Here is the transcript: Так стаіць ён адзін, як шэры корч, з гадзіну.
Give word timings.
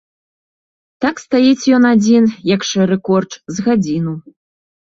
Так 1.05 1.15
стаіць 1.25 1.69
ён 1.79 1.83
адзін, 1.93 2.23
як 2.55 2.61
шэры 2.73 2.99
корч, 3.11 3.31
з 3.55 3.69
гадзіну. 3.69 4.13